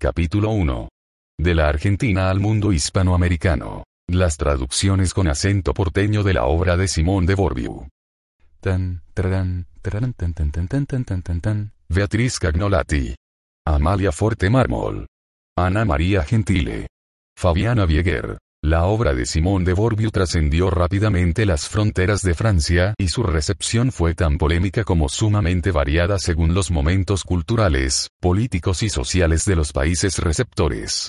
Capítulo 0.00 0.50
1. 0.50 0.88
De 1.40 1.54
la 1.56 1.68
Argentina 1.68 2.30
al 2.30 2.38
mundo 2.38 2.72
hispanoamericano. 2.72 3.82
Las 4.08 4.36
traducciones 4.36 5.12
con 5.12 5.26
acento 5.26 5.74
porteño 5.74 6.22
de 6.22 6.34
la 6.34 6.44
obra 6.44 6.76
de 6.76 6.86
Simón 6.86 7.26
de 7.26 7.34
Borbiu. 7.34 7.88
Beatriz 11.88 12.38
Cagnolati. 12.38 13.16
Amalia 13.66 14.12
Forte 14.12 14.48
Mármol. 14.48 15.08
Ana 15.56 15.84
María 15.84 16.22
Gentile. 16.22 16.86
Fabiana 17.36 17.84
Vieguer. 17.84 18.38
La 18.68 18.84
obra 18.84 19.14
de 19.14 19.24
Simón 19.24 19.64
de 19.64 19.72
Borbiu 19.72 20.10
trascendió 20.10 20.68
rápidamente 20.68 21.46
las 21.46 21.70
fronteras 21.70 22.20
de 22.20 22.34
Francia 22.34 22.92
y 22.98 23.08
su 23.08 23.22
recepción 23.22 23.92
fue 23.92 24.14
tan 24.14 24.36
polémica 24.36 24.84
como 24.84 25.08
sumamente 25.08 25.70
variada 25.70 26.18
según 26.18 26.52
los 26.52 26.70
momentos 26.70 27.24
culturales, 27.24 28.10
políticos 28.20 28.82
y 28.82 28.90
sociales 28.90 29.46
de 29.46 29.56
los 29.56 29.72
países 29.72 30.18
receptores. 30.18 31.08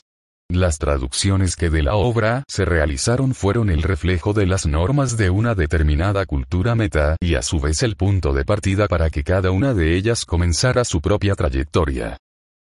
Las 0.49 0.77
traducciones 0.77 1.57
que 1.57 1.69
de 1.69 1.83
la 1.83 1.95
obra 1.95 2.45
se 2.47 2.63
realizaron 2.63 3.33
fueron 3.33 3.69
el 3.69 3.83
reflejo 3.83 4.31
de 4.31 4.45
las 4.45 4.65
normas 4.65 5.17
de 5.17 5.29
una 5.29 5.53
determinada 5.53 6.25
cultura 6.25 6.75
meta 6.75 7.17
y 7.19 7.35
a 7.35 7.41
su 7.41 7.59
vez 7.59 7.83
el 7.83 7.97
punto 7.97 8.31
de 8.31 8.45
partida 8.45 8.87
para 8.87 9.09
que 9.09 9.25
cada 9.25 9.51
una 9.51 9.73
de 9.73 9.97
ellas 9.97 10.23
comenzara 10.23 10.85
su 10.85 11.01
propia 11.01 11.35
trayectoria. 11.35 12.15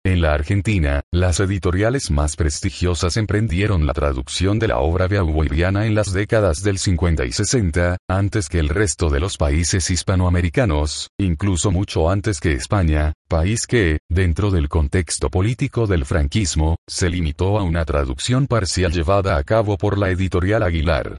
En 0.07 0.21
la 0.21 0.33
Argentina, 0.33 1.01
las 1.11 1.41
editoriales 1.41 2.11
más 2.11 2.37
prestigiosas 2.37 3.17
emprendieron 3.17 3.85
la 3.85 3.91
traducción 3.91 4.57
de 4.57 4.69
la 4.69 4.79
obra 4.79 5.09
beauboiriana 5.09 5.85
en 5.85 5.95
las 5.95 6.13
décadas 6.13 6.63
del 6.63 6.77
50 6.77 7.25
y 7.25 7.33
60, 7.33 7.97
antes 8.07 8.47
que 8.47 8.59
el 8.59 8.69
resto 8.69 9.09
de 9.09 9.19
los 9.19 9.35
países 9.35 9.91
hispanoamericanos, 9.91 11.09
incluso 11.19 11.71
mucho 11.71 12.09
antes 12.09 12.39
que 12.39 12.53
España, 12.53 13.11
país 13.27 13.67
que, 13.67 13.99
dentro 14.07 14.49
del 14.49 14.69
contexto 14.69 15.29
político 15.29 15.87
del 15.87 16.05
franquismo, 16.05 16.77
se 16.87 17.09
limitó 17.09 17.59
a 17.59 17.63
una 17.63 17.83
traducción 17.83 18.47
parcial 18.47 18.93
llevada 18.93 19.35
a 19.35 19.43
cabo 19.43 19.77
por 19.77 19.97
la 19.97 20.09
editorial 20.09 20.63
Aguilar. 20.63 21.17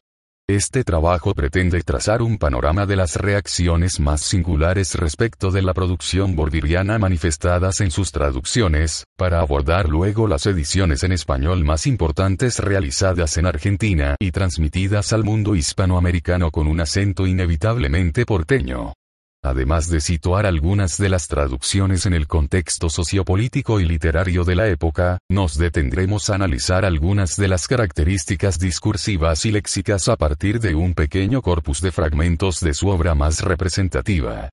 Este 0.50 0.82
trabajo 0.82 1.34
pretende 1.34 1.82
trazar 1.82 2.22
un 2.22 2.38
panorama 2.38 2.86
de 2.86 2.96
las 2.96 3.16
reacciones 3.16 4.00
más 4.00 4.22
singulares 4.22 4.94
respecto 4.94 5.50
de 5.50 5.60
la 5.60 5.74
producción 5.74 6.36
bordiriana 6.36 6.98
manifestadas 6.98 7.82
en 7.82 7.90
sus 7.90 8.12
traducciones, 8.12 9.04
para 9.18 9.40
abordar 9.40 9.90
luego 9.90 10.26
las 10.26 10.46
ediciones 10.46 11.04
en 11.04 11.12
español 11.12 11.64
más 11.64 11.86
importantes 11.86 12.60
realizadas 12.60 13.36
en 13.36 13.44
Argentina 13.44 14.16
y 14.18 14.30
transmitidas 14.30 15.12
al 15.12 15.22
mundo 15.22 15.54
hispanoamericano 15.54 16.50
con 16.50 16.66
un 16.66 16.80
acento 16.80 17.26
inevitablemente 17.26 18.24
porteño. 18.24 18.94
Además 19.42 19.88
de 19.88 20.00
situar 20.00 20.46
algunas 20.46 20.98
de 20.98 21.08
las 21.08 21.28
traducciones 21.28 22.06
en 22.06 22.12
el 22.12 22.26
contexto 22.26 22.90
sociopolítico 22.90 23.78
y 23.78 23.84
literario 23.84 24.44
de 24.44 24.56
la 24.56 24.68
época, 24.68 25.18
nos 25.30 25.56
detendremos 25.56 26.28
a 26.28 26.34
analizar 26.34 26.84
algunas 26.84 27.36
de 27.36 27.46
las 27.46 27.68
características 27.68 28.58
discursivas 28.58 29.46
y 29.46 29.52
léxicas 29.52 30.08
a 30.08 30.16
partir 30.16 30.58
de 30.58 30.74
un 30.74 30.94
pequeño 30.94 31.40
corpus 31.40 31.80
de 31.80 31.92
fragmentos 31.92 32.60
de 32.60 32.74
su 32.74 32.88
obra 32.88 33.14
más 33.14 33.40
representativa. 33.42 34.50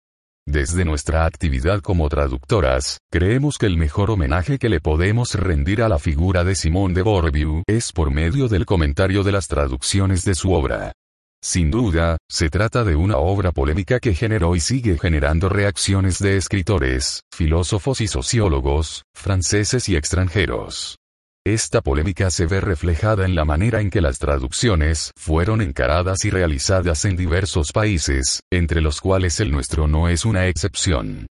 Desde 0.48 0.86
nuestra 0.86 1.26
actividad 1.26 1.82
como 1.82 2.08
traductoras, 2.08 3.00
creemos 3.12 3.58
que 3.58 3.66
el 3.66 3.78
mejor 3.78 4.12
homenaje 4.12 4.59
que 4.59 4.70
le 4.70 4.80
podemos 4.80 5.34
rendir 5.34 5.82
a 5.82 5.90
la 5.90 5.98
figura 5.98 6.44
de 6.44 6.54
Simón 6.54 6.94
de 6.94 7.02
Bourdieu 7.02 7.64
es 7.66 7.92
por 7.92 8.12
medio 8.12 8.48
del 8.48 8.68
comentario 8.68 9.24
de 9.24 9.32
las 9.32 9.48
traducciones 9.48 10.24
de 10.24 10.36
su 10.36 10.54
obra. 10.54 10.92
Sin 11.41 11.72
duda, 11.72 12.18
se 12.29 12.50
trata 12.50 12.84
de 12.84 12.96
una 12.96 13.18
obra 13.18 13.51
polémica 13.51 14.00
que 14.00 14.13
generó 14.13 14.56
y 14.56 14.59
sigue 14.59 14.97
generando 14.97 15.50
reacciones 15.50 16.19
de 16.19 16.38
escritores, 16.38 17.22
filósofos 17.34 18.01
y 18.01 18.07
sociólogos, 18.07 19.03
franceses 19.13 19.88
y 19.90 19.96
extranjeros. 19.96 20.97
Esta 21.46 21.81
polémica 21.81 22.31
se 22.31 22.47
ve 22.47 22.59
reflejada 22.59 23.23
en 23.23 23.35
la 23.35 23.46
manera 23.46 23.79
en 23.79 23.91
que 23.91 24.01
las 24.01 24.18
traducciones 24.18 25.12
fueron 25.16 25.62
encaradas 25.62 26.25
y 26.25 26.31
realizadas 26.31 27.06
en 27.06 27.16
diversos 27.16 27.72
países, 27.72 28.40
entre 28.52 28.81
los 28.81 29.00
cuales 29.00 29.40
el 29.40 29.52
nuestro 29.52 29.88
no 29.88 30.09
es 30.09 30.25
una 30.25 30.47
excepción. 30.47 31.28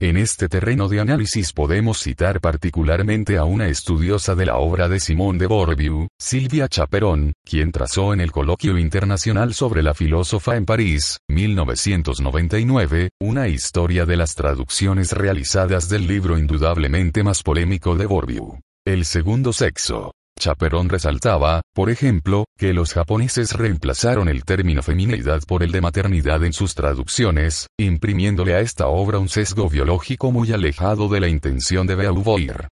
En 0.00 0.16
este 0.16 0.48
terreno 0.48 0.86
de 0.88 1.00
análisis 1.00 1.52
podemos 1.52 1.98
citar 1.98 2.40
particularmente 2.40 3.36
a 3.36 3.42
una 3.42 3.66
estudiosa 3.66 4.36
de 4.36 4.46
la 4.46 4.56
obra 4.58 4.88
de 4.88 5.00
Simón 5.00 5.38
de 5.38 5.48
Bourdieu, 5.48 6.06
Silvia 6.16 6.68
Chaperón, 6.68 7.32
quien 7.44 7.72
trazó 7.72 8.14
en 8.14 8.20
el 8.20 8.30
Coloquio 8.30 8.78
Internacional 8.78 9.54
sobre 9.54 9.82
la 9.82 9.94
Filósofa 9.94 10.54
en 10.54 10.66
París, 10.66 11.18
1999, 11.26 13.10
una 13.20 13.48
historia 13.48 14.06
de 14.06 14.16
las 14.16 14.36
traducciones 14.36 15.10
realizadas 15.10 15.88
del 15.88 16.06
libro 16.06 16.38
indudablemente 16.38 17.24
más 17.24 17.42
polémico 17.42 17.96
de 17.96 18.06
Bourdieu. 18.06 18.60
El 18.86 19.04
segundo 19.04 19.52
sexo. 19.52 20.12
Chaperón 20.38 20.88
resaltaba, 20.88 21.60
por 21.74 21.90
ejemplo, 21.90 22.44
que 22.56 22.72
los 22.72 22.94
japoneses 22.94 23.52
reemplazaron 23.52 24.28
el 24.28 24.44
término 24.44 24.82
femineidad 24.82 25.42
por 25.46 25.62
el 25.62 25.72
de 25.72 25.80
maternidad 25.80 26.44
en 26.44 26.52
sus 26.52 26.74
traducciones, 26.74 27.66
imprimiéndole 27.78 28.54
a 28.54 28.60
esta 28.60 28.86
obra 28.86 29.18
un 29.18 29.28
sesgo 29.28 29.68
biológico 29.68 30.32
muy 30.32 30.52
alejado 30.52 31.08
de 31.08 31.20
la 31.20 31.28
intención 31.28 31.86
de 31.86 31.94
Beauvoir 31.96 32.68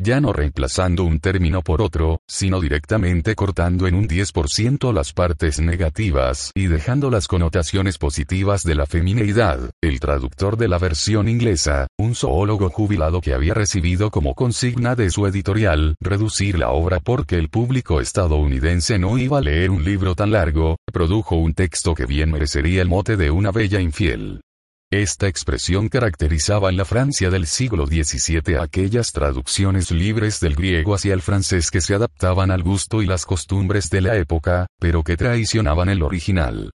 ya 0.00 0.20
no 0.20 0.32
reemplazando 0.32 1.04
un 1.04 1.20
término 1.20 1.62
por 1.62 1.82
otro, 1.82 2.20
sino 2.26 2.60
directamente 2.60 3.34
cortando 3.34 3.86
en 3.86 3.94
un 3.94 4.08
10% 4.08 4.92
las 4.92 5.12
partes 5.12 5.60
negativas 5.60 6.52
y 6.54 6.66
dejando 6.66 7.10
las 7.10 7.28
connotaciones 7.28 7.98
positivas 7.98 8.62
de 8.62 8.74
la 8.74 8.86
femineidad. 8.86 9.70
El 9.82 10.00
traductor 10.00 10.56
de 10.56 10.68
la 10.68 10.78
versión 10.78 11.28
inglesa, 11.28 11.88
un 11.98 12.14
zoólogo 12.14 12.70
jubilado 12.70 13.20
que 13.20 13.34
había 13.34 13.54
recibido 13.54 14.10
como 14.10 14.34
consigna 14.34 14.94
de 14.94 15.10
su 15.10 15.26
editorial 15.26 15.96
reducir 16.00 16.58
la 16.58 16.70
obra 16.70 17.00
porque 17.00 17.36
el 17.36 17.48
público 17.48 18.00
estadounidense 18.00 18.98
no 18.98 19.18
iba 19.18 19.38
a 19.38 19.42
leer 19.42 19.70
un 19.70 19.84
libro 19.84 20.14
tan 20.14 20.30
largo, 20.30 20.76
produjo 20.92 21.36
un 21.36 21.54
texto 21.54 21.94
que 21.94 22.06
bien 22.06 22.30
merecería 22.30 22.82
el 22.82 22.88
mote 22.88 23.16
de 23.16 23.30
una 23.30 23.50
bella 23.50 23.80
infiel. 23.80 24.40
Esta 24.90 25.28
expresión 25.28 25.90
caracterizaba 25.90 26.70
en 26.70 26.78
la 26.78 26.86
Francia 26.86 27.28
del 27.28 27.46
siglo 27.46 27.86
XVII 27.86 28.56
aquellas 28.56 29.12
traducciones 29.12 29.90
libres 29.90 30.40
del 30.40 30.54
griego 30.54 30.94
hacia 30.94 31.12
el 31.12 31.20
francés 31.20 31.70
que 31.70 31.82
se 31.82 31.94
adaptaban 31.94 32.50
al 32.50 32.62
gusto 32.62 33.02
y 33.02 33.06
las 33.06 33.26
costumbres 33.26 33.90
de 33.90 34.00
la 34.00 34.16
época, 34.16 34.66
pero 34.80 35.02
que 35.02 35.18
traicionaban 35.18 35.90
el 35.90 36.02
original. 36.02 36.70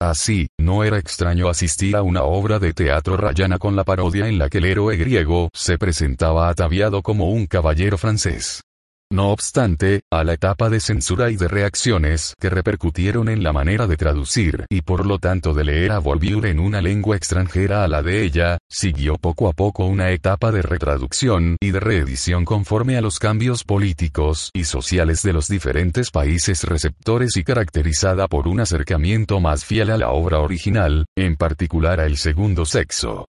Así, 0.00 0.48
no 0.58 0.82
era 0.82 0.96
extraño 0.96 1.50
asistir 1.50 1.94
a 1.94 2.02
una 2.02 2.22
obra 2.22 2.58
de 2.58 2.72
teatro 2.72 3.18
rayana 3.18 3.58
con 3.58 3.76
la 3.76 3.84
parodia 3.84 4.28
en 4.28 4.38
la 4.38 4.48
que 4.48 4.58
el 4.58 4.64
héroe 4.64 4.96
griego 4.96 5.50
se 5.52 5.76
presentaba 5.76 6.48
ataviado 6.48 7.02
como 7.02 7.28
un 7.28 7.46
caballero 7.46 7.98
francés. 7.98 8.62
No 9.10 9.30
obstante, 9.30 10.02
a 10.10 10.22
la 10.22 10.34
etapa 10.34 10.68
de 10.68 10.80
censura 10.80 11.30
y 11.30 11.36
de 11.36 11.48
reacciones 11.48 12.34
que 12.38 12.50
repercutieron 12.50 13.30
en 13.30 13.42
la 13.42 13.54
manera 13.54 13.86
de 13.86 13.96
traducir 13.96 14.66
y 14.68 14.82
por 14.82 15.06
lo 15.06 15.18
tanto 15.18 15.54
de 15.54 15.64
leer 15.64 15.92
a 15.92 15.98
Bourdieu 15.98 16.44
en 16.44 16.60
una 16.60 16.82
lengua 16.82 17.16
extranjera 17.16 17.84
a 17.84 17.88
la 17.88 18.02
de 18.02 18.22
ella, 18.22 18.58
siguió 18.68 19.16
poco 19.16 19.48
a 19.48 19.54
poco 19.54 19.86
una 19.86 20.10
etapa 20.10 20.52
de 20.52 20.60
retraducción 20.60 21.56
y 21.58 21.70
de 21.70 21.80
reedición 21.80 22.44
conforme 22.44 22.98
a 22.98 23.00
los 23.00 23.18
cambios 23.18 23.64
políticos 23.64 24.50
y 24.52 24.64
sociales 24.64 25.22
de 25.22 25.32
los 25.32 25.48
diferentes 25.48 26.10
países 26.10 26.64
receptores 26.64 27.34
y 27.38 27.44
caracterizada 27.44 28.28
por 28.28 28.46
un 28.46 28.60
acercamiento 28.60 29.40
más 29.40 29.64
fiel 29.64 29.90
a 29.90 29.96
la 29.96 30.10
obra 30.10 30.40
original, 30.40 31.06
en 31.16 31.36
particular 31.36 32.00
a 32.00 32.04
el 32.04 32.18
segundo 32.18 32.66
sexo. 32.66 33.26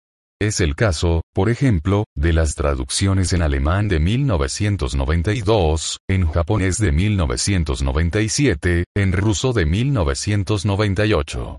Es 0.44 0.60
el 0.60 0.76
caso, 0.76 1.22
por 1.32 1.48
ejemplo, 1.48 2.04
de 2.14 2.34
las 2.34 2.54
traducciones 2.54 3.32
en 3.32 3.40
alemán 3.40 3.88
de 3.88 3.98
1992, 3.98 6.00
en 6.06 6.30
japonés 6.30 6.76
de 6.76 6.92
1997, 6.92 8.84
en 8.94 9.12
ruso 9.12 9.54
de 9.54 9.64
1998. 9.64 11.58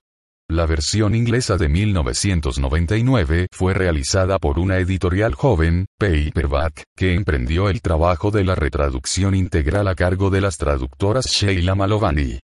La 0.51 0.67
versión 0.67 1.15
inglesa 1.15 1.57
de 1.57 1.67
1999 1.67 3.47
fue 3.51 3.73
realizada 3.73 4.37
por 4.37 4.59
una 4.59 4.77
editorial 4.77 5.33
joven, 5.33 5.87
Paperback, 5.97 6.83
que 6.95 7.15
emprendió 7.15 7.69
el 7.69 7.81
trabajo 7.81 8.29
de 8.29 8.43
la 8.43 8.53
retraducción 8.53 9.33
integral 9.33 9.87
a 9.87 9.95
cargo 9.95 10.29
de 10.29 10.41
las 10.41 10.57
traductoras 10.57 11.25
Sheila 11.25 11.73
Malovani, 11.73 12.39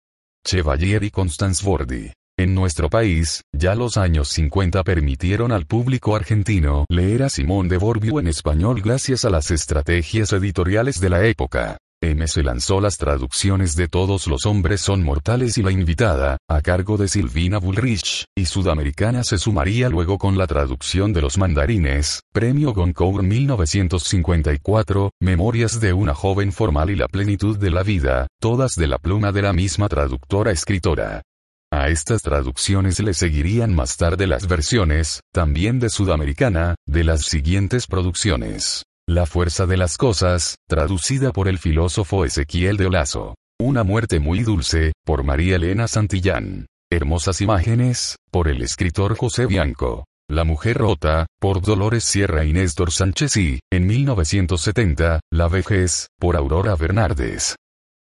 Chevalier 0.47 1.03
y 1.03 1.11
Constance 1.11 1.67
Bordi. 1.67 2.13
En 2.39 2.55
nuestro 2.55 2.89
país, 2.89 3.43
ya 3.53 3.75
los 3.75 3.97
años 3.97 4.29
50 4.29 4.85
permitieron 4.85 5.51
al 5.51 5.67
público 5.67 6.15
argentino 6.15 6.85
leer 6.89 7.25
a 7.25 7.31
Simón 7.31 7.69
de 7.69 7.79
Borbio 7.79 8.21
en 8.21 8.29
español 8.29 8.81
gracias 8.81 9.25
a 9.25 9.31
las 9.31 9.51
estrategias 9.51 10.33
editoriales 10.33 11.01
de 11.01 11.11
la 11.11 11.27
época. 11.27 11.79
M 12.01 12.29
se 12.29 12.45
lanzó 12.45 12.81
las 12.81 12.97
traducciones 12.97 13.75
de 13.75 13.89
Todos 13.89 14.29
los 14.29 14.47
hombres 14.47 14.81
son 14.81 15.03
mortales 15.03 15.59
y 15.59 15.65
La 15.65 15.73
invitada, 15.73 16.37
a 16.49 16.61
cargo 16.61 16.97
de 16.97 17.09
Silvina 17.09 17.59
Bullrich, 17.59 18.27
y 18.37 18.47
Sudamericana 18.47 19.25
se 19.25 19.37
sumaría 19.37 19.89
luego 19.89 20.17
con 20.17 20.39
la 20.39 20.47
traducción 20.47 21.13
de 21.13 21.23
Los 21.23 21.39
mandarines, 21.39 22.21
Premio 22.33 22.73
Goncourt 22.73 23.25
1954, 23.25 25.11
Memorias 25.21 25.81
de 25.81 25.93
una 25.93 26.15
joven 26.15 26.53
formal 26.53 26.91
y 26.91 26.95
la 26.95 27.09
plenitud 27.09 27.59
de 27.59 27.73
la 27.73 27.83
vida, 27.83 28.29
todas 28.41 28.77
de 28.77 28.87
la 28.87 28.99
pluma 28.99 29.33
de 29.33 29.43
la 29.43 29.53
misma 29.53 29.89
traductora 29.89 30.53
escritora. 30.53 31.23
A 31.71 31.89
estas 31.89 32.23
traducciones 32.23 32.99
le 33.01 33.13
seguirían 33.13 33.75
más 33.75 33.99
tarde 33.99 34.27
las 34.27 34.49
versiones, 34.49 35.21
también 35.35 35.79
de 35.79 35.91
Sudamericana, 35.91 36.75
de 36.87 37.05
las 37.05 37.27
siguientes 37.27 37.87
producciones. 37.87 38.85
La 39.07 39.27
fuerza 39.27 39.67
de 39.67 39.77
las 39.77 39.99
cosas, 39.99 40.57
traducida 40.67 41.31
por 41.31 41.47
el 41.47 41.59
filósofo 41.59 42.25
Ezequiel 42.25 42.79
de 42.79 42.87
Olazo. 42.87 43.35
Una 43.61 43.85
muerte 43.85 44.19
muy 44.19 44.41
dulce, 44.45 44.93
por 45.05 45.25
María 45.25 45.57
Elena 45.57 45.89
Santillán. 45.89 46.67
Hermosas 46.91 47.43
imágenes, 47.43 48.17
por 48.31 48.49
el 48.49 48.63
escritor 48.63 49.15
José 49.15 49.45
Bianco. 49.45 50.07
La 50.31 50.45
mujer 50.45 50.79
rota, 50.79 51.27
por 51.39 51.61
Dolores 51.61 52.05
Sierra 52.05 52.45
y 52.45 52.55
Néstor 52.55 52.93
Sánchez 52.93 53.37
y, 53.37 53.61
en 53.71 53.87
1970, 53.87 55.21
La 55.31 55.49
vejez, 55.49 56.09
por 56.19 56.37
Aurora 56.37 56.77
Bernardes. 56.77 57.57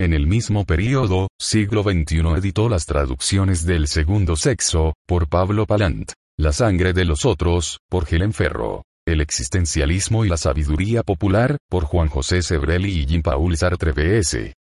En 0.02 0.12
el 0.12 0.26
mismo 0.26 0.64
periodo, 0.64 1.28
siglo 1.38 1.84
XXI 1.84 2.22
editó 2.37 2.69
las 2.69 2.87
traducciones 2.87 3.64
del 3.64 3.87
segundo 3.87 4.34
sexo, 4.34 4.94
por 5.06 5.28
Pablo 5.28 5.64
Palant. 5.64 6.10
La 6.37 6.52
sangre 6.52 6.93
de 6.93 7.04
los 7.04 7.25
otros, 7.25 7.78
por 7.88 8.12
Helen 8.12 8.32
Ferro. 8.32 8.82
El 9.06 9.20
existencialismo 9.20 10.25
y 10.25 10.28
la 10.28 10.38
sabiduría 10.38 11.04
popular, 11.04 11.56
por 11.70 11.84
Juan 11.84 12.08
José 12.08 12.43
Sebrelli 12.43 12.90
y 12.90 13.06
Jean-Paul 13.06 13.56
Sartre 13.56 13.93
B.S. 13.93 14.54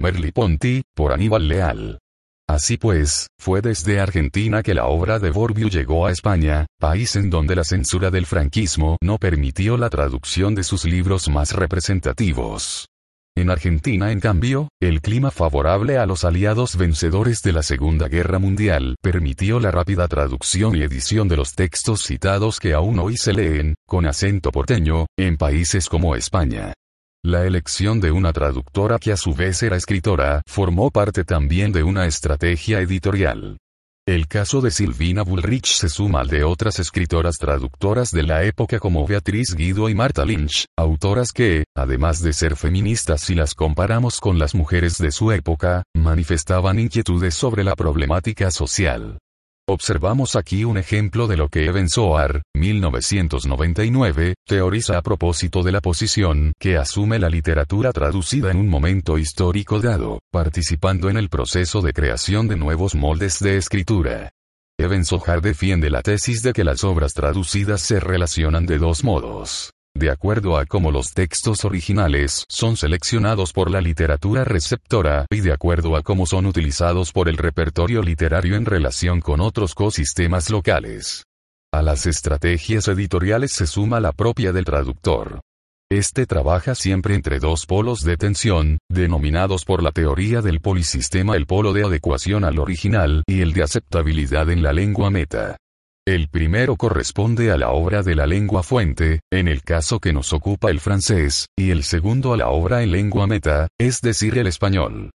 Merli 0.00 0.32
Ponti, 0.32 0.82
por 0.96 1.12
Aníbal 1.12 1.46
Leal. 1.46 2.00
Así 2.48 2.76
pues, 2.76 3.28
fue 3.38 3.60
desde 3.60 4.00
Argentina 4.00 4.64
que 4.64 4.74
la 4.74 4.86
obra 4.86 5.20
de 5.20 5.30
Borbio 5.30 5.68
llegó 5.68 6.06
a 6.06 6.10
España, 6.10 6.66
país 6.80 7.14
en 7.14 7.30
donde 7.30 7.54
la 7.54 7.62
censura 7.62 8.10
del 8.10 8.26
franquismo 8.26 8.96
no 9.00 9.18
permitió 9.18 9.76
la 9.76 9.90
traducción 9.90 10.56
de 10.56 10.64
sus 10.64 10.84
libros 10.84 11.28
más 11.28 11.52
representativos. 11.52 12.88
En 13.38 13.50
Argentina, 13.50 14.10
en 14.10 14.18
cambio, 14.18 14.68
el 14.80 15.00
clima 15.00 15.30
favorable 15.30 15.96
a 15.96 16.06
los 16.06 16.24
aliados 16.24 16.76
vencedores 16.76 17.40
de 17.40 17.52
la 17.52 17.62
Segunda 17.62 18.08
Guerra 18.08 18.40
Mundial 18.40 18.96
permitió 19.00 19.60
la 19.60 19.70
rápida 19.70 20.08
traducción 20.08 20.74
y 20.74 20.82
edición 20.82 21.28
de 21.28 21.36
los 21.36 21.54
textos 21.54 22.02
citados 22.02 22.58
que 22.58 22.74
aún 22.74 22.98
hoy 22.98 23.16
se 23.16 23.32
leen, 23.32 23.76
con 23.86 24.06
acento 24.06 24.50
porteño, 24.50 25.06
en 25.16 25.36
países 25.36 25.88
como 25.88 26.16
España. 26.16 26.72
La 27.24 27.46
elección 27.46 28.00
de 28.00 28.10
una 28.10 28.32
traductora 28.32 28.98
que 28.98 29.12
a 29.12 29.16
su 29.16 29.34
vez 29.34 29.62
era 29.62 29.76
escritora 29.76 30.42
formó 30.44 30.90
parte 30.90 31.22
también 31.22 31.70
de 31.70 31.84
una 31.84 32.06
estrategia 32.06 32.80
editorial. 32.80 33.56
El 34.08 34.26
caso 34.26 34.62
de 34.62 34.70
Silvina 34.70 35.22
Bullrich 35.22 35.74
se 35.74 35.90
suma 35.90 36.20
al 36.20 36.28
de 36.28 36.42
otras 36.42 36.78
escritoras 36.78 37.36
traductoras 37.36 38.10
de 38.10 38.22
la 38.22 38.42
época 38.42 38.78
como 38.78 39.06
Beatriz 39.06 39.54
Guido 39.54 39.90
y 39.90 39.94
Marta 39.94 40.24
Lynch, 40.24 40.64
autoras 40.78 41.30
que, 41.30 41.64
además 41.76 42.22
de 42.22 42.32
ser 42.32 42.56
feministas 42.56 43.20
si 43.20 43.34
las 43.34 43.54
comparamos 43.54 44.18
con 44.20 44.38
las 44.38 44.54
mujeres 44.54 44.96
de 44.96 45.12
su 45.12 45.30
época, 45.30 45.82
manifestaban 45.94 46.78
inquietudes 46.78 47.34
sobre 47.34 47.64
la 47.64 47.76
problemática 47.76 48.50
social. 48.50 49.18
Observamos 49.70 50.34
aquí 50.34 50.64
un 50.64 50.78
ejemplo 50.78 51.26
de 51.26 51.36
lo 51.36 51.50
que 51.50 51.66
Eben 51.66 51.90
Soar, 51.90 52.42
1999, 52.54 54.34
teoriza 54.46 54.96
a 54.96 55.02
propósito 55.02 55.62
de 55.62 55.72
la 55.72 55.82
posición 55.82 56.54
que 56.58 56.78
asume 56.78 57.18
la 57.18 57.28
literatura 57.28 57.92
traducida 57.92 58.50
en 58.50 58.56
un 58.56 58.68
momento 58.68 59.18
histórico 59.18 59.78
dado, 59.78 60.20
participando 60.32 61.10
en 61.10 61.18
el 61.18 61.28
proceso 61.28 61.82
de 61.82 61.92
creación 61.92 62.48
de 62.48 62.56
nuevos 62.56 62.94
moldes 62.94 63.40
de 63.40 63.58
escritura. 63.58 64.30
Eben 64.78 65.04
Sohar 65.04 65.42
defiende 65.42 65.90
la 65.90 66.00
tesis 66.00 66.42
de 66.42 66.54
que 66.54 66.64
las 66.64 66.82
obras 66.82 67.12
traducidas 67.12 67.82
se 67.82 68.00
relacionan 68.00 68.64
de 68.64 68.78
dos 68.78 69.04
modos 69.04 69.74
de 69.98 70.10
acuerdo 70.10 70.56
a 70.56 70.64
cómo 70.64 70.92
los 70.92 71.12
textos 71.12 71.64
originales 71.64 72.44
son 72.48 72.76
seleccionados 72.76 73.52
por 73.52 73.68
la 73.68 73.80
literatura 73.80 74.44
receptora 74.44 75.26
y 75.28 75.40
de 75.40 75.52
acuerdo 75.52 75.96
a 75.96 76.02
cómo 76.02 76.24
son 76.24 76.46
utilizados 76.46 77.12
por 77.12 77.28
el 77.28 77.36
repertorio 77.36 78.00
literario 78.00 78.54
en 78.54 78.64
relación 78.64 79.20
con 79.20 79.40
otros 79.40 79.72
ecosistemas 79.72 80.50
locales. 80.50 81.24
A 81.74 81.82
las 81.82 82.06
estrategias 82.06 82.86
editoriales 82.86 83.52
se 83.52 83.66
suma 83.66 83.98
la 83.98 84.12
propia 84.12 84.52
del 84.52 84.64
traductor. 84.64 85.40
Este 85.90 86.26
trabaja 86.26 86.76
siempre 86.76 87.14
entre 87.14 87.40
dos 87.40 87.66
polos 87.66 88.04
de 88.04 88.16
tensión, 88.16 88.78
denominados 88.88 89.64
por 89.64 89.82
la 89.82 89.90
teoría 89.90 90.42
del 90.42 90.60
polisistema 90.60 91.34
el 91.34 91.46
polo 91.46 91.72
de 91.72 91.84
adecuación 91.84 92.44
al 92.44 92.60
original 92.60 93.24
y 93.26 93.40
el 93.40 93.52
de 93.52 93.64
aceptabilidad 93.64 94.48
en 94.50 94.62
la 94.62 94.72
lengua 94.72 95.10
meta. 95.10 95.56
El 96.08 96.28
primero 96.28 96.76
corresponde 96.76 97.50
a 97.50 97.58
la 97.58 97.68
obra 97.68 98.02
de 98.02 98.14
la 98.14 98.26
lengua 98.26 98.62
fuente, 98.62 99.20
en 99.30 99.46
el 99.46 99.62
caso 99.62 100.00
que 100.00 100.14
nos 100.14 100.32
ocupa 100.32 100.70
el 100.70 100.80
francés, 100.80 101.48
y 101.54 101.70
el 101.70 101.82
segundo 101.82 102.32
a 102.32 102.38
la 102.38 102.48
obra 102.48 102.82
en 102.82 102.92
lengua 102.92 103.26
meta, 103.26 103.68
es 103.78 104.00
decir 104.00 104.38
el 104.38 104.46
español. 104.46 105.10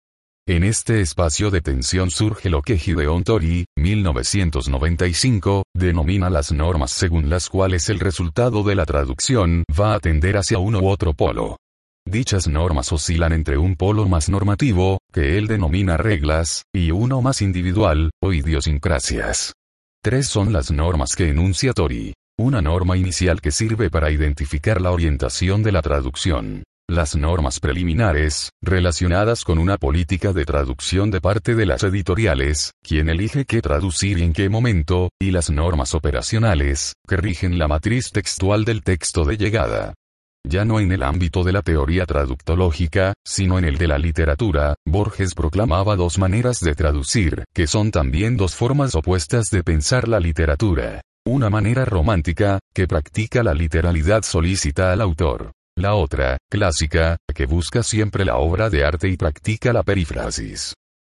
En 0.46 0.62
este 0.62 1.00
espacio 1.00 1.50
de 1.50 1.62
tensión 1.62 2.12
surge 2.12 2.48
lo 2.48 2.62
que 2.62 2.78
Gideon 2.78 3.24
Tori, 3.24 3.64
1995, 3.76 5.64
denomina 5.74 6.30
las 6.30 6.52
normas 6.52 6.92
según 6.92 7.28
las 7.28 7.48
cuales 7.48 7.88
el 7.88 7.98
resultado 7.98 8.62
de 8.62 8.76
la 8.76 8.86
traducción 8.86 9.64
va 9.76 9.94
a 9.94 9.98
tender 9.98 10.36
hacia 10.36 10.58
uno 10.58 10.78
u 10.78 10.86
otro 10.86 11.12
polo. 11.12 11.56
Dichas 12.06 12.46
normas 12.46 12.92
oscilan 12.92 13.32
entre 13.32 13.58
un 13.58 13.74
polo 13.74 14.06
más 14.06 14.28
normativo, 14.28 15.00
que 15.12 15.38
él 15.38 15.48
denomina 15.48 15.96
reglas, 15.96 16.66
y 16.72 16.92
uno 16.92 17.20
más 17.20 17.42
individual, 17.42 18.12
o 18.22 18.32
idiosincrasias. 18.32 19.54
Tres 20.04 20.28
son 20.28 20.52
las 20.52 20.70
normas 20.70 21.16
que 21.16 21.30
enuncia 21.30 21.72
Tori. 21.72 22.12
Una 22.38 22.60
norma 22.60 22.98
inicial 22.98 23.40
que 23.40 23.50
sirve 23.50 23.88
para 23.88 24.10
identificar 24.10 24.78
la 24.78 24.90
orientación 24.90 25.62
de 25.62 25.72
la 25.72 25.80
traducción. 25.80 26.62
Las 26.86 27.16
normas 27.16 27.58
preliminares, 27.58 28.50
relacionadas 28.60 29.44
con 29.44 29.58
una 29.58 29.78
política 29.78 30.34
de 30.34 30.44
traducción 30.44 31.10
de 31.10 31.22
parte 31.22 31.54
de 31.54 31.64
las 31.64 31.84
editoriales, 31.84 32.72
quien 32.86 33.08
elige 33.08 33.46
qué 33.46 33.62
traducir 33.62 34.18
y 34.18 34.24
en 34.24 34.34
qué 34.34 34.50
momento, 34.50 35.08
y 35.18 35.30
las 35.30 35.48
normas 35.48 35.94
operacionales, 35.94 36.92
que 37.08 37.16
rigen 37.16 37.58
la 37.58 37.66
matriz 37.66 38.10
textual 38.12 38.66
del 38.66 38.82
texto 38.82 39.24
de 39.24 39.38
llegada. 39.38 39.94
Ya 40.46 40.66
no 40.66 40.78
en 40.78 40.92
el 40.92 41.02
ámbito 41.02 41.42
de 41.42 41.52
la 41.52 41.62
teoría 41.62 42.04
traductológica, 42.04 43.14
sino 43.24 43.58
en 43.58 43.64
el 43.64 43.78
de 43.78 43.88
la 43.88 43.98
literatura, 43.98 44.74
Borges 44.86 45.34
proclamaba 45.34 45.96
dos 45.96 46.18
maneras 46.18 46.60
de 46.60 46.74
traducir, 46.74 47.44
que 47.54 47.66
son 47.66 47.90
también 47.90 48.36
dos 48.36 48.54
formas 48.54 48.94
opuestas 48.94 49.46
de 49.50 49.64
pensar 49.64 50.06
la 50.06 50.20
literatura. 50.20 51.00
Una 51.26 51.48
manera 51.48 51.86
romántica, 51.86 52.58
que 52.74 52.86
practica 52.86 53.42
la 53.42 53.54
literalidad 53.54 54.22
solícita 54.22 54.92
al 54.92 55.00
autor. 55.00 55.52
La 55.76 55.94
otra, 55.94 56.36
clásica, 56.50 57.16
que 57.34 57.46
busca 57.46 57.82
siempre 57.82 58.26
la 58.26 58.36
obra 58.36 58.68
de 58.68 58.84
arte 58.84 59.08
y 59.08 59.16
practica 59.16 59.72
la 59.72 59.82
perífrasis. 59.82 60.74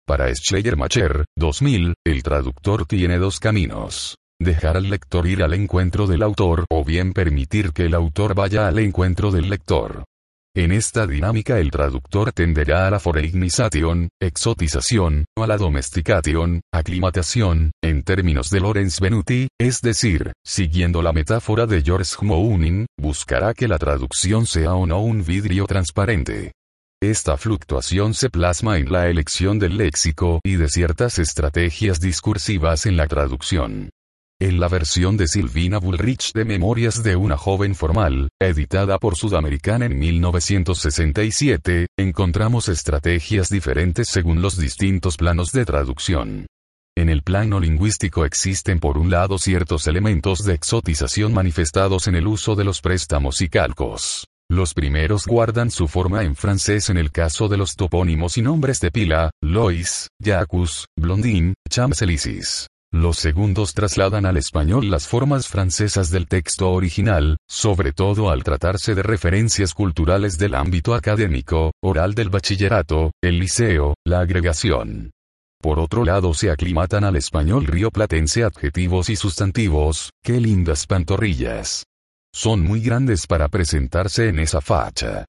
Para 0.07 0.33
Schleiermacher, 0.33 1.25
2000, 1.37 1.95
el 2.07 2.23
traductor 2.23 2.87
tiene 2.87 3.19
dos 3.19 3.41
caminos 3.41 4.17
dejar 4.41 4.77
al 4.77 4.91
lector 4.91 5.27
ir 5.27 5.43
al 5.43 5.55
encuentro 5.55 6.07
del 6.07 6.23
autor 6.23 6.67
o 6.71 6.85
bien 6.85 7.13
permitir 7.13 7.73
que 7.73 7.85
el 7.85 7.95
autor 7.95 8.35
vaya 8.35 8.69
al 8.69 8.79
encuentro 8.79 9.31
del 9.31 9.49
lector. 9.49 10.05
En 10.57 10.73
esta 10.73 11.07
dinámica 11.07 11.59
el 11.59 11.71
traductor 11.71 12.33
tenderá 12.33 12.87
a 12.87 12.91
la 12.91 12.99
foreignización, 12.99 14.09
exotización, 14.23 15.27
a 15.37 15.47
la 15.47 15.59
domesticación, 15.59 16.63
aclimatación, 16.73 17.73
en 17.85 18.03
términos 18.03 18.49
de 18.49 18.61
Lorenz 18.61 18.99
Benuti, 18.99 19.49
es 19.61 19.83
decir, 19.83 20.33
siguiendo 20.43 21.03
la 21.03 21.13
metáfora 21.13 21.67
de 21.67 21.83
George 21.83 22.17
Mounin, 22.23 22.87
buscará 22.99 23.53
que 23.53 23.69
la 23.69 23.77
traducción 23.77 24.47
sea 24.47 24.73
o 24.73 24.87
no 24.87 25.01
un 25.01 25.23
vidrio 25.27 25.67
transparente. 25.67 26.53
Esta 27.03 27.37
fluctuación 27.37 28.15
se 28.15 28.31
plasma 28.31 28.79
en 28.79 28.91
la 28.91 29.09
elección 29.09 29.59
del 29.59 29.77
léxico 29.77 30.41
y 30.43 30.57
de 30.57 30.69
ciertas 30.69 31.19
estrategias 31.19 32.01
discursivas 32.01 32.87
en 32.87 32.97
la 32.97 33.07
traducción. 33.07 33.91
En 34.39 34.61
la 34.61 34.69
versión 34.69 35.17
de 35.17 35.29
Silvina 35.29 35.79
Bullrich 35.79 36.35
de 36.35 36.45
Memorias 36.45 37.03
de 37.03 37.17
una 37.17 37.39
joven 37.39 37.75
formal, 37.75 38.29
editada 38.39 38.99
por 38.99 39.17
Sudamericana 39.17 39.87
en 39.87 39.99
1967, 39.99 41.87
encontramos 41.99 42.69
estrategias 42.69 43.49
diferentes 43.49 44.09
según 44.11 44.43
los 44.43 44.59
distintos 44.59 45.17
planos 45.17 45.53
de 45.53 45.65
traducción. 45.65 46.47
En 46.95 47.09
el 47.09 47.23
plano 47.23 47.61
lingüístico 47.61 48.27
existen 48.27 48.79
por 48.79 48.99
un 48.99 49.11
lado 49.11 49.39
ciertos 49.39 49.87
elementos 49.87 50.45
de 50.45 50.53
exotización 50.53 51.33
manifestados 51.33 52.07
en 52.07 52.17
el 52.17 52.27
uso 52.27 52.55
de 52.57 52.65
los 52.65 52.83
préstamos 52.83 53.41
y 53.41 53.49
calcos. 53.49 54.27
Los 54.51 54.75
primeros 54.75 55.27
guardan 55.27 55.71
su 55.71 55.89
forma 55.89 56.25
en 56.25 56.37
francés 56.37 56.91
en 56.91 56.99
el 56.99 57.11
caso 57.11 57.49
de 57.49 57.57
los 57.57 57.75
topónimos 57.75 58.37
y 58.37 58.43
nombres 58.43 58.81
de 58.81 58.91
pila, 58.91 59.31
Lois, 59.43 60.09
Jacques, 60.23 60.85
Blondin, 60.95 61.55
Champs-Élysées. 61.71 62.67
Los 62.93 63.19
segundos 63.19 63.75
trasladan 63.75 64.27
al 64.27 64.37
español 64.37 64.91
las 64.91 65.07
formas 65.09 65.49
francesas 65.49 66.11
del 66.11 66.29
texto 66.29 66.71
original, 66.71 67.37
sobre 67.49 67.93
todo 67.93 68.31
al 68.31 68.45
tratarse 68.45 68.95
de 68.95 69.03
referencias 69.03 69.75
culturales 69.75 70.39
del 70.39 70.55
ámbito 70.55 70.95
académico, 70.95 71.73
oral 71.83 72.15
del 72.15 72.31
bachillerato, 72.31 73.11
el 73.23 73.39
liceo, 73.39 73.95
la 74.05 74.21
agregación. 74.21 75.11
Por 75.61 75.81
otro 75.81 76.05
lado 76.05 76.33
se 76.33 76.51
aclimatan 76.51 77.05
al 77.05 77.17
español 77.17 77.67
rioplatense 77.67 78.45
adjetivos 78.45 79.11
y 79.11 79.17
sustantivos, 79.17 80.11
qué 80.23 80.41
lindas 80.41 80.87
pantorrillas. 80.87 81.85
Son 82.33 82.61
muy 82.61 82.81
grandes 82.81 83.27
para 83.27 83.49
presentarse 83.49 84.29
en 84.29 84.39
esa 84.39 84.61
facha. 84.61 85.25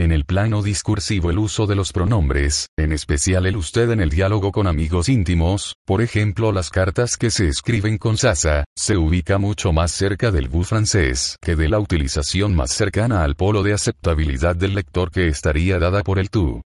En 0.00 0.12
el 0.12 0.24
plano 0.24 0.62
discursivo 0.62 1.30
el 1.30 1.38
uso 1.38 1.66
de 1.66 1.74
los 1.74 1.92
pronombres, 1.92 2.70
en 2.78 2.90
especial 2.90 3.44
el 3.44 3.58
usted 3.58 3.90
en 3.90 4.00
el 4.00 4.08
diálogo 4.08 4.50
con 4.50 4.66
amigos 4.66 5.10
íntimos, 5.10 5.74
por 5.84 6.00
ejemplo 6.00 6.52
las 6.52 6.70
cartas 6.70 7.18
que 7.18 7.30
se 7.30 7.48
escriben 7.48 7.98
con 7.98 8.16
sasa, 8.16 8.64
se 8.74 8.96
ubica 8.96 9.36
mucho 9.36 9.74
más 9.74 9.92
cerca 9.92 10.30
del 10.30 10.48
vous 10.48 10.66
francés 10.66 11.36
que 11.42 11.54
de 11.54 11.68
la 11.68 11.78
utilización 11.78 12.56
más 12.56 12.72
cercana 12.72 13.24
al 13.24 13.34
polo 13.34 13.62
de 13.62 13.74
aceptabilidad 13.74 14.56
del 14.56 14.74
lector 14.74 15.10
que 15.10 15.28
estaría 15.28 15.78
dada 15.78 16.02
por 16.02 16.18
el 16.18 16.30
tú. 16.30 16.62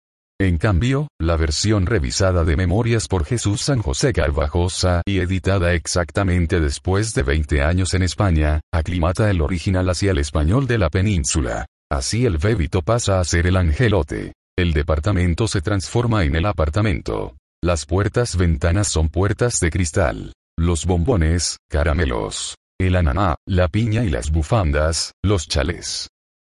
En 0.41 0.57
cambio, 0.57 1.09
la 1.21 1.37
versión 1.37 1.85
revisada 1.85 2.45
de 2.45 2.57
Memorias 2.57 3.09
por 3.09 3.27
Jesús 3.27 3.61
San 3.61 3.83
José 3.83 4.15
Carvajosa 4.15 5.03
y 5.05 5.19
editada 5.19 5.75
exactamente 5.75 6.61
después 6.61 7.13
de 7.13 7.25
20 7.25 7.61
años 7.61 7.93
en 7.93 8.05
España, 8.05 8.63
aclimata 8.73 9.29
el 9.31 9.43
original 9.43 9.91
hacia 9.91 10.13
el 10.13 10.19
español 10.19 10.67
de 10.67 10.79
la 10.79 10.89
península. 10.89 11.67
Así 11.91 12.27
el 12.27 12.39
bébito 12.39 12.83
pasa 12.83 13.19
a 13.19 13.25
ser 13.25 13.47
el 13.47 13.57
angelote. 13.57 14.35
El 14.59 14.73
departamento 14.73 15.49
se 15.49 15.63
transforma 15.63 16.25
en 16.25 16.37
el 16.37 16.45
apartamento. 16.45 17.37
Las 17.63 17.87
puertas 17.87 18.37
ventanas 18.37 18.89
son 18.89 19.09
puertas 19.09 19.59
de 19.61 19.71
cristal. 19.71 20.33
Los 20.59 20.85
bombones, 20.85 21.59
caramelos. 21.71 22.57
El 22.79 22.97
ananá, 22.97 23.37
la 23.47 23.69
piña 23.69 24.05
y 24.05 24.11
las 24.11 24.31
bufandas, 24.31 25.13
los 25.25 25.49
chales. 25.49 26.09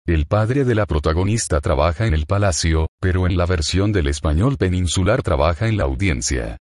El 0.07 0.27
padre 0.27 0.65
de 0.65 0.75
la 0.75 0.87
protagonista 0.87 1.61
trabaja 1.61 2.07
en 2.07 2.15
el 2.15 2.27
palacio, 2.27 2.89
pero 3.01 3.27
en 3.27 3.37
la 3.37 3.45
versión 3.45 3.93
del 3.93 4.07
español 4.07 4.57
peninsular 4.57 5.23
trabaja 5.23 5.69
en 5.69 5.77
la 5.77 5.85
audiencia. 5.85 6.57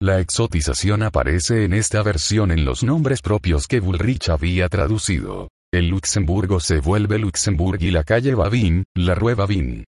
La 0.00 0.20
exotización 0.20 1.02
aparece 1.02 1.64
en 1.64 1.74
esta 1.74 2.02
versión 2.02 2.50
en 2.50 2.64
los 2.64 2.82
nombres 2.82 3.22
propios 3.22 3.66
que 3.66 3.80
Bullrich 3.80 4.28
había 4.28 4.68
traducido. 4.68 5.48
El 5.72 5.86
Luxemburgo 5.86 6.58
se 6.58 6.80
vuelve 6.80 7.16
Luxemburg 7.20 7.80
y 7.80 7.92
la 7.92 8.02
calle 8.02 8.34
Babin, 8.34 8.82
la 8.92 9.14
Rue 9.14 9.36
Babin. 9.36 9.84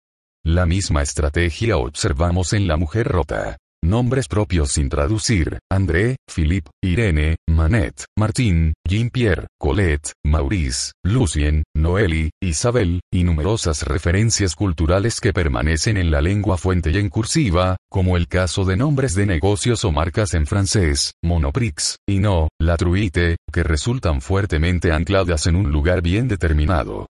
La 0.44 0.66
misma 0.66 1.00
estrategia 1.00 1.78
observamos 1.78 2.52
en 2.52 2.68
La 2.68 2.76
Mujer 2.76 3.08
Rota. 3.08 3.56
Nombres 3.82 4.28
propios 4.28 4.72
sin 4.72 4.90
traducir, 4.90 5.58
André, 5.70 6.16
Philippe, 6.28 6.70
Irene, 6.82 7.36
Manette, 7.48 8.04
Martín, 8.16 8.74
Jean-Pierre, 8.86 9.46
Colette, 9.58 10.12
Maurice, 10.22 10.92
Lucien, 11.02 11.64
Noélie, 11.74 12.30
Isabel, 12.42 13.00
y 13.10 13.24
numerosas 13.24 13.86
referencias 13.86 14.54
culturales 14.54 15.18
que 15.18 15.32
permanecen 15.32 15.96
en 15.96 16.10
la 16.10 16.20
lengua 16.20 16.58
fuente 16.58 16.90
y 16.90 16.98
en 16.98 17.08
cursiva, 17.08 17.78
como 17.90 18.18
el 18.18 18.28
caso 18.28 18.66
de 18.66 18.76
nombres 18.76 19.14
de 19.14 19.24
negocios 19.24 19.84
o 19.86 19.92
marcas 19.92 20.34
en 20.34 20.46
francés, 20.46 21.14
Monoprix, 21.22 21.96
y 22.06 22.18
no, 22.18 22.48
La 22.60 22.76
Truite, 22.76 23.38
que 23.50 23.62
resultan 23.62 24.20
fuertemente 24.20 24.92
ancladas 24.92 25.46
en 25.46 25.56
un 25.56 25.72
lugar 25.72 26.02
bien 26.02 26.28
determinado. 26.28 27.06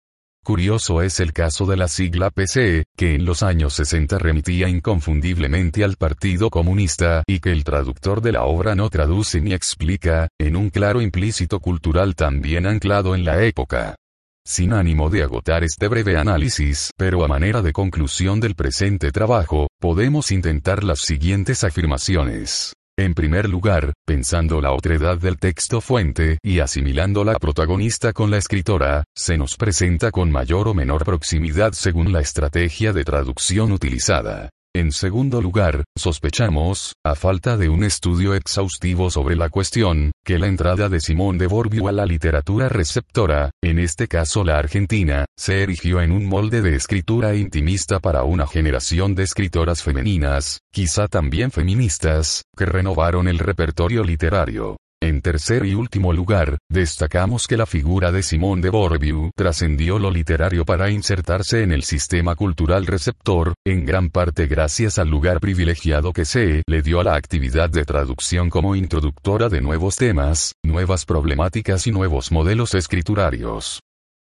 Curioso 0.47 1.01
es 1.01 1.19
el 1.19 1.33
caso 1.33 1.65
de 1.65 1.75
la 1.75 1.89
sigla 1.89 2.29
PC, 2.29 2.85
que 2.95 3.15
en 3.15 3.25
los 3.25 3.43
años 3.43 3.73
60 3.73 4.17
remitía 4.17 4.69
inconfundiblemente 4.69 5.83
al 5.83 5.97
Partido 5.97 6.49
Comunista 6.49 7.21
y 7.27 7.41
que 7.41 7.51
el 7.51 7.65
traductor 7.65 8.21
de 8.21 8.31
la 8.31 8.45
obra 8.45 8.73
no 8.73 8.89
traduce 8.89 9.41
ni 9.41 9.51
explica, 9.51 10.29
en 10.39 10.55
un 10.55 10.69
claro 10.69 11.01
implícito 11.01 11.59
cultural 11.59 12.15
también 12.15 12.65
anclado 12.65 13.13
en 13.13 13.25
la 13.25 13.43
época. 13.43 13.97
Sin 14.45 14.71
ánimo 14.71 15.09
de 15.09 15.23
agotar 15.23 15.65
este 15.65 15.89
breve 15.89 16.15
análisis, 16.15 16.91
pero 16.95 17.25
a 17.25 17.27
manera 17.27 17.61
de 17.61 17.73
conclusión 17.73 18.39
del 18.39 18.55
presente 18.55 19.11
trabajo, 19.11 19.67
podemos 19.81 20.31
intentar 20.31 20.85
las 20.85 20.99
siguientes 20.99 21.65
afirmaciones. 21.65 22.71
En 22.99 23.13
primer 23.13 23.47
lugar, 23.47 23.93
pensando 24.07 24.59
la 24.59 24.71
otredad 24.71 25.19
del 25.19 25.37
texto 25.37 25.81
fuente 25.81 26.39
y 26.41 26.61
asimilando 26.61 27.23
la 27.23 27.35
protagonista 27.35 28.11
con 28.11 28.31
la 28.31 28.37
escritora, 28.37 29.03
se 29.15 29.37
nos 29.37 29.55
presenta 29.55 30.09
con 30.09 30.31
mayor 30.31 30.67
o 30.67 30.73
menor 30.73 31.05
proximidad 31.05 31.73
según 31.73 32.11
la 32.11 32.21
estrategia 32.21 32.93
de 32.93 33.03
traducción 33.03 33.71
utilizada. 33.71 34.49
En 34.77 34.91
segundo 34.91 35.41
lugar, 35.41 35.85
sospechamos, 35.97 36.93
a 37.03 37.15
falta 37.15 37.57
de 37.57 37.67
un 37.67 37.83
estudio 37.83 38.35
exhaustivo 38.35 39.09
sobre 39.09 39.35
la 39.35 39.49
cuestión, 39.49 40.11
que 40.23 40.37
la 40.37 40.45
entrada 40.45 40.87
de 40.87 40.99
Simón 40.99 41.39
de 41.39 41.47
Borbio 41.47 41.87
a 41.87 41.91
la 41.91 42.05
literatura 42.05 42.69
receptora, 42.69 43.49
en 43.63 43.79
este 43.79 44.07
caso 44.07 44.43
la 44.43 44.59
argentina, 44.59 45.25
se 45.35 45.63
erigió 45.63 45.99
en 45.99 46.11
un 46.11 46.27
molde 46.27 46.61
de 46.61 46.75
escritura 46.75 47.33
intimista 47.33 47.99
para 47.99 48.21
una 48.21 48.45
generación 48.45 49.15
de 49.15 49.23
escritoras 49.23 49.81
femeninas, 49.81 50.59
quizá 50.71 51.07
también 51.07 51.49
feministas, 51.49 52.43
que 52.55 52.67
renovaron 52.67 53.27
el 53.27 53.39
repertorio 53.39 54.03
literario. 54.03 54.77
En 54.99 55.21
tercer 55.21 55.63
y 55.63 55.75
último 55.75 56.11
lugar, 56.11 56.57
destacamos 56.69 57.45
que 57.45 57.55
la 57.55 57.67
figura 57.67 58.11
de 58.11 58.23
Simón 58.23 58.61
de 58.61 58.71
Bourdieu 58.71 59.29
trascendió 59.35 59.99
lo 59.99 60.09
literario 60.09 60.65
para 60.65 60.89
insertarse 60.89 61.61
en 61.61 61.71
el 61.71 61.83
sistema 61.83 62.35
cultural 62.35 62.87
receptor, 62.87 63.53
en 63.63 63.85
gran 63.85 64.09
parte 64.09 64.47
gracias 64.47 64.97
al 64.97 65.09
lugar 65.09 65.39
privilegiado 65.39 66.13
que 66.13 66.25
se 66.25 66.63
le 66.65 66.81
dio 66.81 66.99
a 66.99 67.03
la 67.03 67.15
actividad 67.15 67.69
de 67.69 67.85
traducción 67.85 68.49
como 68.49 68.75
introductora 68.75 69.49
de 69.49 69.61
nuevos 69.61 69.97
temas, 69.97 70.53
nuevas 70.63 71.05
problemáticas 71.05 71.85
y 71.85 71.91
nuevos 71.91 72.31
modelos 72.31 72.73
escriturarios. 72.73 73.81